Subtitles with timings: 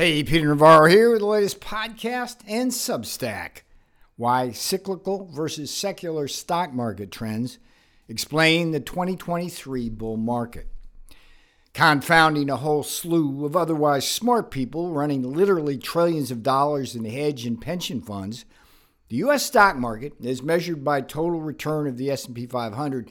[0.00, 3.64] Hey, Peter Navarro here with the latest podcast and Substack.
[4.16, 7.58] Why cyclical versus secular stock market trends
[8.08, 10.68] explain the 2023 bull market.
[11.74, 17.44] Confounding a whole slew of otherwise smart people running literally trillions of dollars in hedge
[17.44, 18.46] and pension funds,
[19.10, 23.10] the US stock market, as measured by total return of the S&P 500,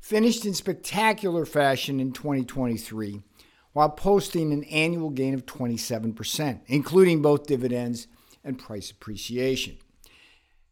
[0.00, 3.24] finished in spectacular fashion in 2023
[3.72, 8.08] while posting an annual gain of 27%, including both dividends
[8.42, 9.78] and price appreciation.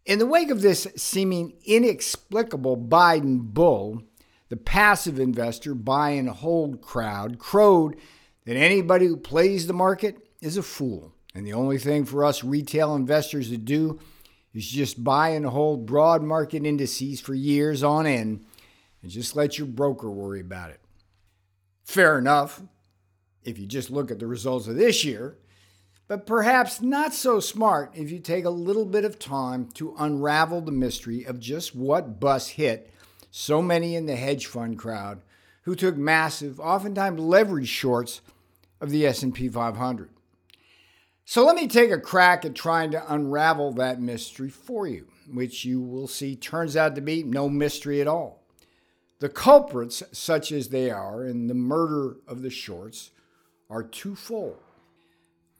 [0.04, 4.02] In the wake of this seeming inexplicable Biden bull,
[4.48, 7.96] the passive investor buy and hold crowd crowed
[8.46, 11.12] that anybody who plays the market is a fool.
[11.34, 14.00] And the only thing for us retail investors to do
[14.54, 18.46] is just buy and hold broad market indices for years on end
[19.02, 20.80] and just let your broker worry about it.
[21.84, 22.62] Fair enough
[23.44, 25.36] if you just look at the results of this year,
[26.06, 30.62] but perhaps not so smart if you take a little bit of time to unravel
[30.62, 32.90] the mystery of just what bus hit
[33.30, 35.20] so many in the hedge fund crowd
[35.62, 38.22] who took massive, oftentimes leveraged shorts
[38.80, 40.08] of the S&P 500.
[41.26, 45.62] So let me take a crack at trying to unravel that mystery for you, which
[45.62, 48.42] you will see turns out to be no mystery at all.
[49.18, 53.10] The culprits, such as they are in the murder of the shorts,
[53.70, 54.56] are twofold.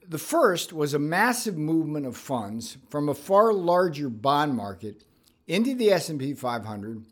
[0.07, 5.05] The first was a massive movement of funds from a far larger bond market
[5.47, 7.05] into the S&P 500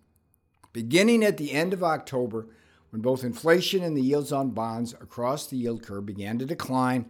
[0.72, 2.46] beginning at the end of October
[2.90, 7.06] when both inflation and the yields on bonds across the yield curve began to decline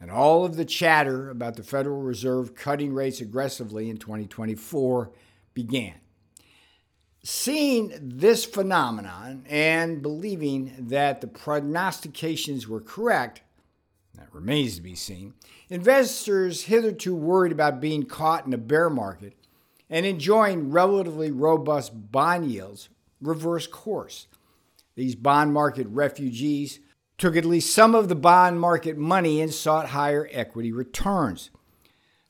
[0.00, 5.10] and all of the chatter about the Federal Reserve cutting rates aggressively in 2024
[5.54, 5.94] began.
[7.26, 13.40] Seeing this phenomenon and believing that the prognostications were correct,
[14.14, 15.32] that remains to be seen,
[15.70, 19.32] investors hitherto worried about being caught in a bear market
[19.88, 22.90] and enjoying relatively robust bond yields
[23.22, 24.26] reversed course.
[24.94, 26.78] These bond market refugees
[27.16, 31.48] took at least some of the bond market money and sought higher equity returns.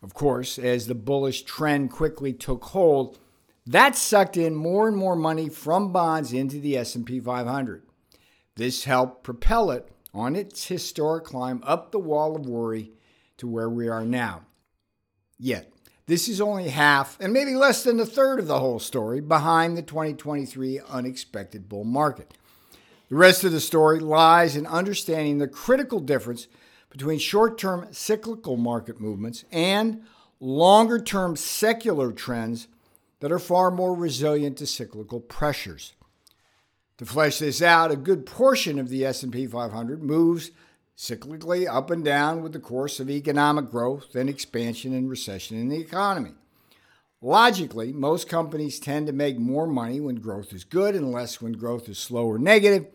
[0.04, 3.18] Of course, as the bullish trend quickly took hold,
[3.66, 7.82] that sucked in more and more money from bonds into the S&P 500.
[8.56, 12.92] This helped propel it on its historic climb up the wall of worry
[13.38, 14.42] to where we are now.
[15.38, 15.72] Yet,
[16.06, 19.76] this is only half and maybe less than a third of the whole story behind
[19.76, 22.34] the 2023 unexpected bull market.
[23.08, 26.46] The rest of the story lies in understanding the critical difference
[26.90, 30.02] between short term cyclical market movements and
[30.38, 32.68] longer term secular trends
[33.24, 35.94] that are far more resilient to cyclical pressures.
[36.98, 40.50] To flesh this out, a good portion of the S&P 500 moves
[40.94, 45.70] cyclically up and down with the course of economic growth and expansion and recession in
[45.70, 46.32] the economy.
[47.22, 51.52] Logically, most companies tend to make more money when growth is good and less when
[51.52, 52.88] growth is slow or negative,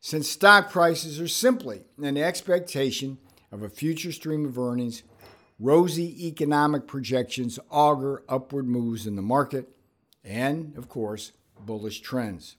[0.00, 3.18] since stock prices are simply an expectation
[3.52, 5.04] of a future stream of earnings
[5.60, 9.68] rosy economic projections augur upward moves in the market,
[10.24, 12.56] and, of course, bullish trends.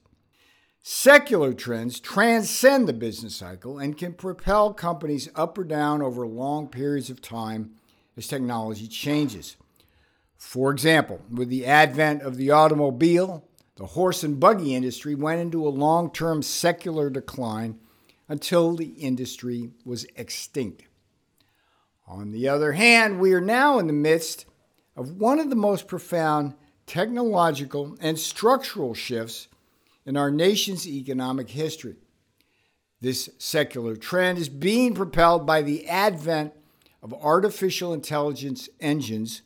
[0.84, 6.68] Secular trends transcend the business cycle and can propel companies up or down over long
[6.68, 7.72] periods of time
[8.16, 9.56] as technology changes.
[10.36, 13.44] For example, with the advent of the automobile,
[13.76, 17.78] the horse and buggy industry went into a long term secular decline
[18.28, 20.84] until the industry was extinct.
[22.06, 24.46] On the other hand, we are now in the midst
[24.96, 26.54] of one of the most profound
[26.86, 29.48] technological and structural shifts
[30.04, 31.96] in our nation's economic history.
[33.00, 36.52] This secular trend is being propelled by the advent
[37.02, 39.42] of artificial intelligence engines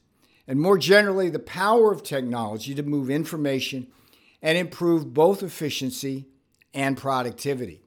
[0.47, 3.89] and, more generally, the power of technology to move information
[4.43, 6.27] and improve both efficiency
[6.73, 7.83] and productivity.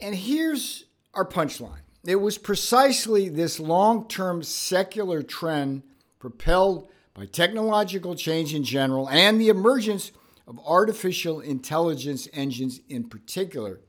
[0.00, 5.82] And here's our punchline it was precisely this long term secular trend
[6.18, 10.12] propelled by technological change in general and the emergence
[10.46, 13.80] of artificial intelligence engines in particular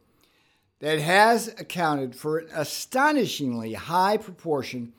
[0.79, 4.93] that has accounted for an astonishingly high proportion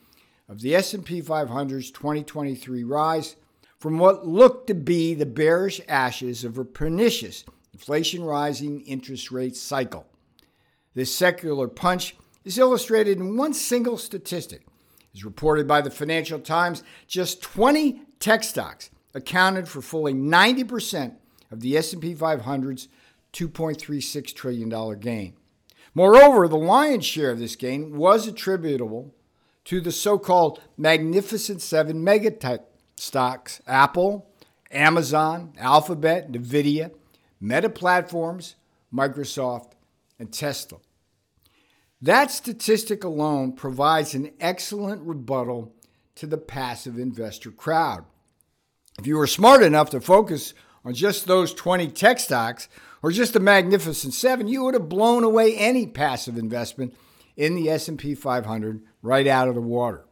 [0.48, 3.36] of the S&P 500's 2023 rise
[3.78, 9.56] from what looked to be the bearish ashes of a pernicious inflation rising interest rate
[9.56, 10.06] cycle.
[10.94, 12.16] This secular punch
[12.46, 14.64] is illustrated in one single statistic.
[15.12, 21.16] As reported by the Financial Times, just 20 tech stocks accounted for fully 90%
[21.50, 22.88] of the S&P 500's
[23.32, 25.34] $2.36 trillion gain.
[25.92, 29.14] Moreover, the lion's share of this gain was attributable
[29.64, 32.60] to the so called Magnificent Seven megatech
[32.96, 34.30] stocks Apple,
[34.70, 36.92] Amazon, Alphabet, NVIDIA,
[37.40, 38.54] Meta Platforms,
[38.94, 39.72] Microsoft,
[40.18, 40.78] and Tesla.
[42.02, 45.74] That statistic alone provides an excellent rebuttal
[46.16, 48.04] to the passive investor crowd.
[48.98, 50.52] If you were smart enough to focus
[50.84, 52.68] on just those 20 tech stocks
[53.02, 56.94] or just the magnificent 7, you would have blown away any passive investment
[57.36, 60.04] in the S&P 500 right out of the water.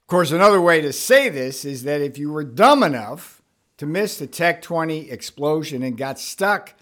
[0.00, 3.42] Of course, another way to say this is that if you were dumb enough
[3.76, 6.74] to miss the Tech 20 explosion and got stuck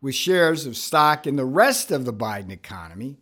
[0.00, 3.18] with shares of stock in the rest of the Biden economy,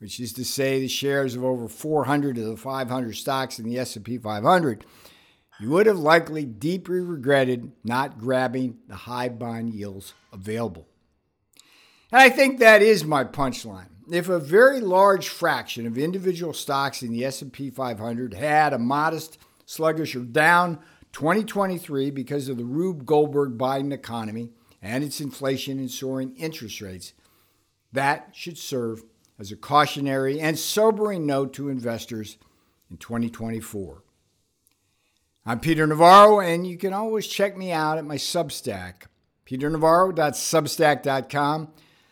[0.00, 3.78] which is to say the shares of over 400 of the 500 stocks in the
[3.78, 4.84] S&P 500,
[5.60, 10.88] you would have likely deeply regretted not grabbing the high bond yields available.
[12.10, 13.88] And I think that is my punchline.
[14.10, 19.38] If a very large fraction of individual stocks in the S&P 500 had a modest,
[19.66, 20.78] sluggish or down
[21.12, 24.50] 2023 because of the Rube Goldberg Biden economy
[24.80, 27.12] and its inflation and soaring interest rates,
[27.92, 29.02] that should serve
[29.40, 32.36] as a cautionary and sobering note to investors
[32.90, 34.02] in 2024.
[35.46, 39.04] I'm Peter Navarro, and you can always check me out at my Substack,
[39.46, 41.68] peternavarro.substack.com.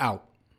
[0.00, 0.24] Out.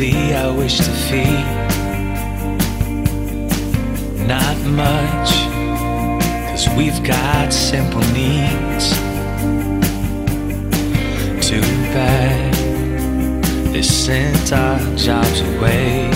[0.00, 1.44] I wish to feed.
[4.28, 5.30] Not much,
[6.50, 8.92] cause we've got simple needs.
[11.44, 11.60] Too
[11.92, 12.54] bad
[13.72, 16.08] they sent our jobs away.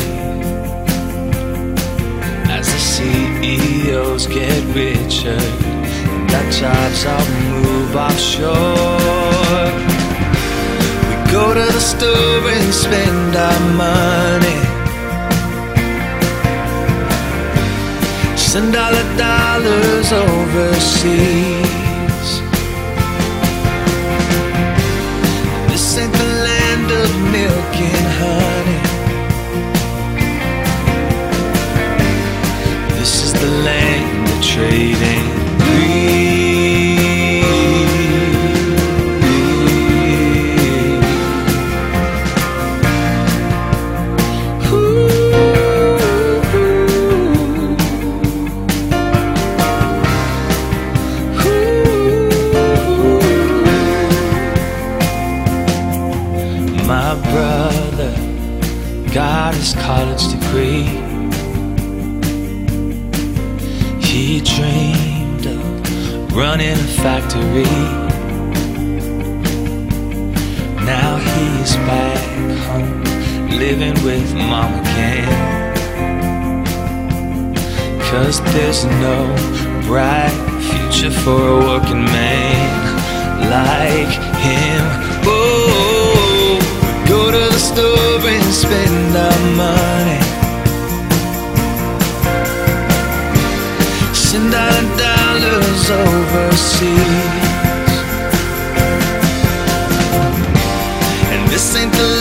[2.49, 5.41] As the CEOs get richer,
[6.09, 9.92] and our jobs all move offshore.
[11.43, 14.61] Go to the store and spend our money.
[18.37, 21.21] Send all the dollars overseas.
[25.71, 28.81] This ain't the land of milk and honey.
[33.01, 35.22] This is the land of trading
[60.63, 60.85] degree.
[64.01, 67.65] He dreamed of running a factory.
[70.85, 73.05] Now he's back home,
[73.59, 76.65] living with mom again.
[78.11, 79.35] Cause there's no
[79.87, 80.31] bright
[80.69, 85.02] future for a working man like him.
[95.89, 96.89] Dollars overseas.
[101.33, 102.12] And this ain't the